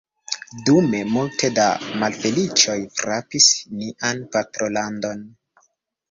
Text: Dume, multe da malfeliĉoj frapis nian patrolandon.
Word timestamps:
Dume, 0.67 0.99
multe 1.17 1.49
da 1.57 1.65
malfeliĉoj 2.03 2.77
frapis 3.01 3.49
nian 3.83 4.23
patrolandon. 4.37 5.21